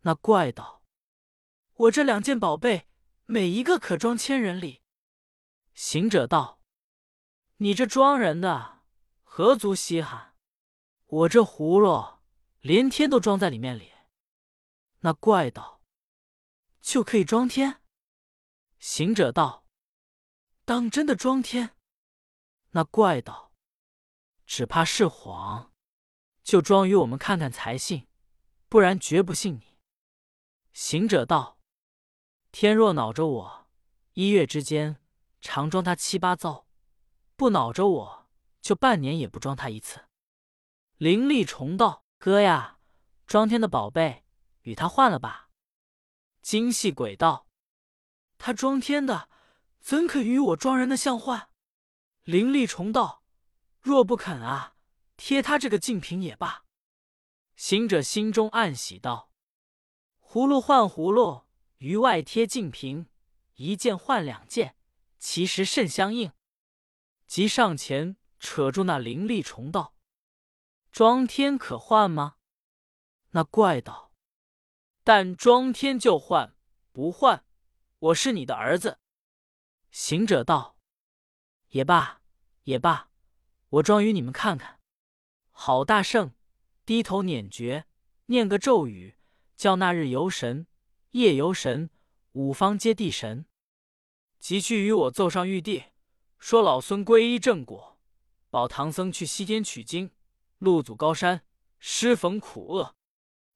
[0.00, 0.82] 那怪道
[1.76, 2.88] ：“我这两件宝贝，
[3.26, 4.80] 每一个可装千人里。”
[5.74, 6.62] 行者道
[7.58, 8.80] ：“你这装人的，
[9.22, 10.22] 何足稀罕？”
[11.06, 12.18] 我这葫芦
[12.60, 13.92] 连天都装在里面里，
[15.00, 15.80] 那怪道
[16.82, 17.80] ：“就可以装天？”
[18.80, 19.64] 行者道
[20.66, 21.76] ：“当真的装天？”
[22.72, 23.52] 那怪道
[24.46, 25.72] ：“只怕是谎，
[26.42, 28.08] 就装与我们看看才信，
[28.68, 29.78] 不然绝不信你。”
[30.74, 31.60] 行者道
[32.50, 33.68] ：“天若恼着我，
[34.14, 35.00] 一月之间
[35.40, 36.66] 常装他七八遭；
[37.36, 38.28] 不恼着我，
[38.60, 40.04] 就半年也不装他一次。”
[40.98, 42.78] 灵力虫道：“哥呀，
[43.26, 44.24] 装天的宝贝
[44.62, 45.50] 与他换了吧。”
[46.40, 47.46] 精细鬼道
[48.38, 49.28] ：“他装天的，
[49.78, 51.50] 怎肯与我装人的相换？”
[52.24, 53.22] 灵力虫道
[53.82, 54.76] ：“若不肯啊，
[55.18, 56.64] 贴他这个净瓶也罢。”
[57.56, 59.30] 行者心中暗喜道
[60.18, 61.42] ：“葫芦换葫芦，
[61.76, 63.10] 于外贴净瓶，
[63.56, 64.76] 一件换两件，
[65.18, 66.32] 其实甚相应。”
[67.28, 69.92] 即上前扯住那灵力虫道。
[70.96, 72.36] 装天可换吗？
[73.32, 74.14] 那怪道
[75.04, 76.56] ：“但装天就换，
[76.90, 77.44] 不换，
[77.98, 78.98] 我是你的儿子。”
[79.92, 80.78] 行者道
[81.68, 82.22] ：“也罢，
[82.62, 83.10] 也罢，
[83.68, 84.80] 我装与你们看看。”
[85.52, 86.32] 好大圣，
[86.86, 87.84] 低头捻诀，
[88.28, 89.18] 念个咒语，
[89.54, 90.66] 叫那日游神、
[91.10, 91.90] 夜游神、
[92.32, 93.44] 五方揭地神，
[94.40, 95.84] 即去与我奏上玉帝，
[96.38, 97.98] 说老孙皈依正果，
[98.48, 100.10] 保唐僧去西天取经。
[100.58, 101.44] 路阻高山，
[101.78, 102.96] 师逢苦厄。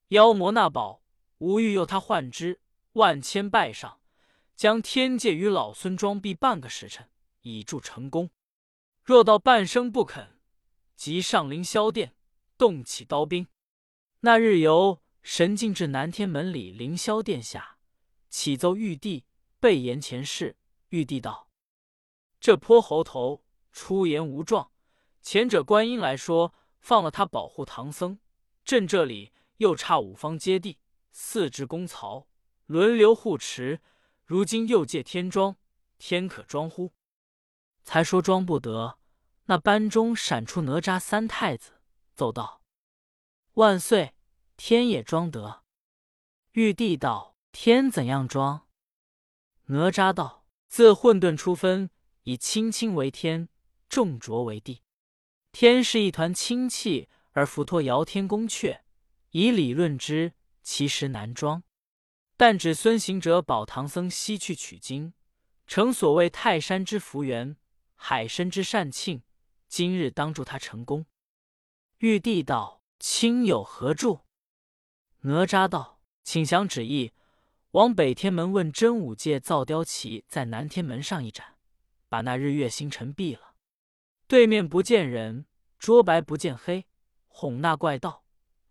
[0.08, 1.02] 妖魔那宝，
[1.38, 2.60] 吾欲诱他换之，
[2.92, 4.00] 万千拜上，
[4.54, 7.08] 将天界与老孙装逼半个时辰，
[7.42, 8.30] 以助成功。
[9.02, 10.40] 若到半生不肯，
[10.96, 12.14] 即上凌霄殿，
[12.58, 13.46] 动起刀兵。
[14.20, 17.78] 那日游神进至南天门里凌霄殿下，
[18.28, 19.24] 启奏玉帝
[19.58, 20.58] 备言前事。
[20.90, 21.48] 玉帝道
[22.40, 24.70] ：“这泼猴头出言无状。
[25.22, 28.18] 前者观音来说，放了他保护唐僧。
[28.64, 30.76] 朕这里又差五方揭谛、
[31.12, 32.26] 四支公曹
[32.66, 33.80] 轮流护持。
[34.24, 35.56] 如今又借天装，
[35.98, 36.92] 天可装乎？
[37.84, 38.98] 才说装不得。
[39.44, 41.80] 那班中闪出哪吒三太子，
[42.14, 42.62] 奏道
[43.54, 44.14] ：‘万岁，
[44.56, 45.62] 天也装得。’
[46.52, 48.68] 玉帝道：‘天怎样装？’
[49.66, 50.38] 哪吒道。”
[50.70, 51.90] 自混沌初分，
[52.22, 53.48] 以清清为天，
[53.88, 54.84] 重浊为地。
[55.52, 58.80] 天是一团清气，而浮托瑶天宫阙。
[59.30, 60.32] 以理论之，
[60.62, 61.62] 其实难装。
[62.36, 65.12] 但指孙行者保唐僧西去取经，
[65.66, 67.56] 成所谓泰山之福缘，
[67.94, 69.22] 海参之善庆。
[69.68, 71.06] 今日当助他成功。
[71.98, 74.22] 玉帝道：“卿有何助？”
[75.22, 77.12] 哪吒道：“请详旨意。”
[77.72, 81.54] 往北天门问真武界造雕旗在南天门上一盏，
[82.08, 83.49] 把那日月星辰毙了。
[84.30, 86.86] 对面不见人，桌白不见黑，
[87.26, 88.24] 哄那怪道，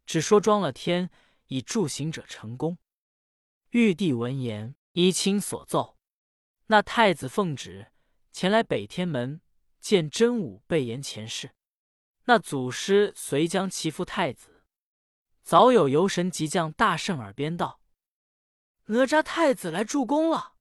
[0.05, 1.09] 只说装了天，
[1.47, 2.77] 以助行者成功。
[3.71, 5.97] 玉帝闻言，依亲所奏。
[6.67, 7.91] 那太子奉旨
[8.31, 9.41] 前来北天门
[9.81, 11.51] 见真武，备言前事。
[12.23, 14.63] 那祖师遂将其父太子，
[15.43, 17.81] 早有游神即将大圣耳边道。
[18.85, 20.53] 哪吒太子来助攻了，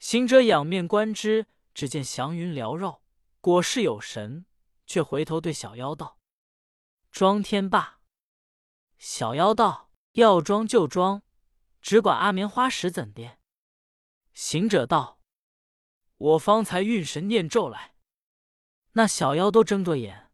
[0.00, 2.99] 行者仰面观之，只见祥云缭绕，
[3.40, 4.46] 果是有神。
[4.90, 6.18] 却回头对小妖道
[7.12, 8.00] ：“装天罢。”
[8.98, 11.22] 小妖道：“要装就装，
[11.80, 13.38] 只管阿棉花石怎的？”
[14.34, 15.20] 行者道
[16.18, 17.94] ：“我方才运神念咒来。”
[18.94, 20.32] 那小妖都睁着眼，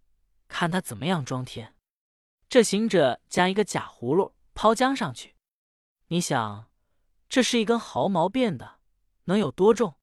[0.48, 1.76] 看他怎么样装天。
[2.48, 5.36] 这行者将一个假葫芦抛江上去，
[6.06, 6.70] 你想？
[7.28, 8.80] 这是一根毫毛变的，
[9.24, 9.96] 能有多重？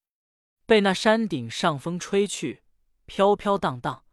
[0.67, 2.62] 被那山顶上风吹去，
[3.05, 4.05] 飘飘荡荡，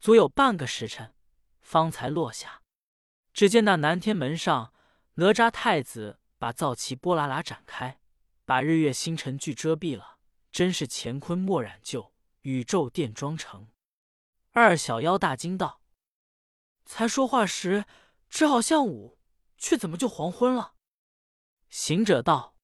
[0.00, 1.14] 足有半个时辰，
[1.60, 2.62] 方才落下。
[3.32, 4.72] 只见那南天门上，
[5.14, 8.00] 哪吒太子把皂旗波拉拉展开，
[8.44, 10.18] 把日月星辰俱遮蔽了，
[10.50, 13.68] 真是乾坤莫染旧，宇宙殿装成。
[14.52, 15.82] 二小妖大惊道
[16.86, 17.84] ：“才说话时，
[18.30, 19.18] 只好像午，
[19.58, 20.74] 却怎么就黄昏了？”
[21.68, 22.56] 行者道。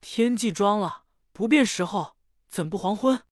[0.00, 2.16] 天既装了，不变时候，
[2.48, 3.24] 怎不黄昏？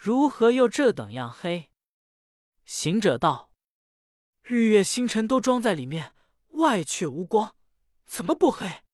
[0.00, 1.72] 如何又这等样黑？
[2.64, 3.52] 行者道
[4.42, 6.14] ：“日月星辰都装在里面，
[6.50, 7.56] 外却无光，
[8.06, 8.84] 怎么不黑？”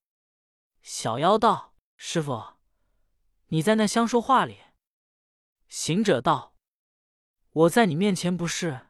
[0.81, 2.55] 小妖道：“师傅，
[3.49, 4.61] 你在那厢说话里。”
[5.69, 6.57] 行者道
[7.53, 8.87] ：“我在你面前不是。”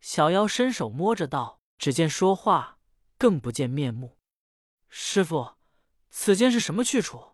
[0.00, 2.78] 小妖伸手摸着道：“只见说话，
[3.18, 4.20] 更不见面目。”
[4.88, 5.56] 师傅。
[6.10, 7.32] 此间是什么去处？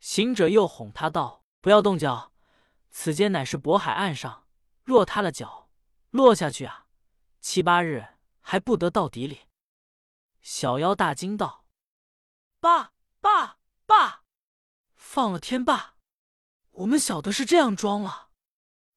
[0.00, 2.34] 行者又哄他道：“不要动脚，
[2.90, 4.46] 此间乃是渤海岸上，
[4.82, 5.70] 若塌了脚，
[6.10, 6.86] 落下去啊，
[7.40, 9.40] 七八日还不得到底里。”
[10.42, 11.66] 小妖大惊道
[12.60, 14.24] ：“爸爸爸，
[14.94, 15.96] 放了天霸！
[16.70, 18.30] 我们小的是这样装了，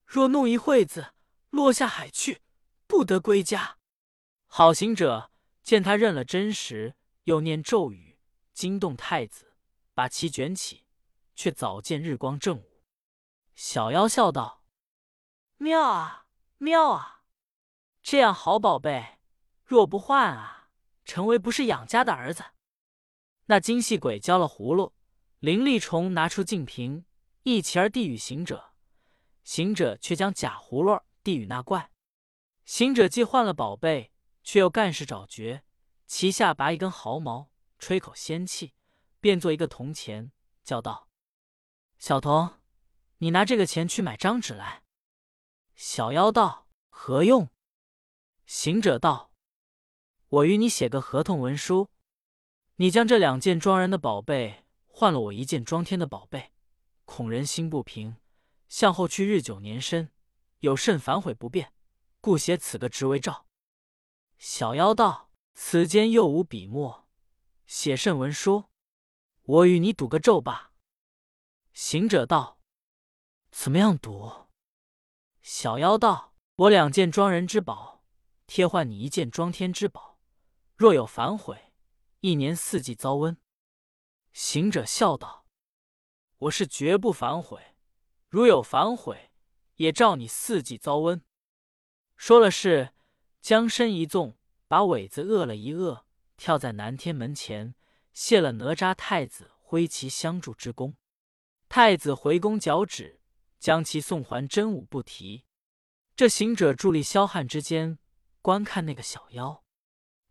[0.06, 1.14] 若弄一会子，
[1.50, 2.42] 落下海去，
[2.88, 3.78] 不得归家。”
[4.48, 8.20] 好行者见他认了真实，又念咒语。
[8.54, 9.56] 惊动太子，
[9.96, 10.86] 把旗卷起，
[11.36, 12.73] 却早见日光正午。
[13.56, 14.64] 小妖笑道
[15.58, 16.26] ：“妙啊，
[16.58, 17.24] 妙啊！
[18.02, 19.20] 这样好宝贝，
[19.64, 20.70] 若不换啊，
[21.06, 22.44] 成为不是养家的儿子。”
[23.48, 24.94] 那精细鬼交了葫芦，
[25.40, 27.06] 灵力虫拿出净瓶，
[27.44, 28.74] 一齐儿递与行者，
[29.44, 31.92] 行者却将假葫芦递与那怪。
[32.66, 35.64] 行者既换了宝贝，却又干事找绝，
[36.08, 37.52] 旗下拔一根毫毛。
[37.80, 38.74] 吹口仙气，
[39.20, 40.32] 变做一个铜钱，
[40.64, 41.10] 叫道
[42.00, 42.54] ：“小童，
[43.24, 44.84] 你拿这个钱去买张纸来。”
[45.76, 47.50] 小妖道：“何用？”
[48.46, 49.32] 行者道
[50.28, 51.90] ：“我与你写个合同文书，
[52.76, 56.52] 你将这两件装人的宝贝换了我一件装天的宝贝，
[57.06, 58.18] 恐人心不平，
[58.68, 60.12] 向后去日久年深，
[60.60, 61.72] 有甚反悔不便，
[62.20, 63.48] 故写此个职为诏。”
[64.38, 67.08] 小妖道：“此间又无笔墨。”
[67.66, 68.66] 写甚文书？
[69.44, 70.74] 我与你赌个咒吧。
[71.72, 72.60] 行者道
[73.54, 74.48] ：“怎么样赌？”
[75.42, 78.04] 小妖道：“我两件装人之宝，
[78.48, 80.20] 贴换你一件装天之宝。
[80.76, 81.72] 若有反悔，
[82.22, 83.38] 一年四季遭瘟。”
[84.34, 85.46] 行者笑道
[86.40, 87.76] ：“我是绝不反悔，
[88.28, 89.30] 如有反悔，
[89.76, 91.22] 也照你四季遭瘟。”
[92.18, 92.94] 说了是，
[93.40, 94.36] 将身一纵，
[94.68, 96.06] 把尾子饿了一饿，
[96.38, 97.76] 跳在南天门前，
[98.14, 100.96] 谢了哪吒太子挥旗相助之功。
[101.70, 103.22] 太子回宫脚趾，
[103.64, 105.46] 将其送还真武不提。
[106.18, 107.98] 这行者伫立霄汉之间，
[108.42, 109.64] 观看那个小妖，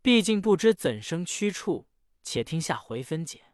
[0.02, 1.88] 毕竟不知怎生驱处，
[2.22, 3.51] 且听下回分解。